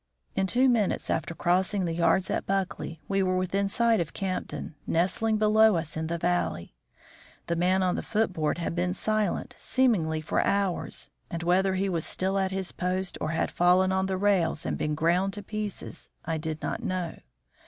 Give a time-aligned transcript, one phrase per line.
[0.35, 4.73] In two minutes after crossing the yards at Buckley we were within sight of Campton,
[4.87, 6.73] nestling below us in the valley.
[7.45, 11.87] The man on the foot board had been silent seemingly for hours, and whether he
[11.87, 15.43] was still at his post or had fallen on the rails and been ground to
[15.43, 17.17] pieces, I did not know.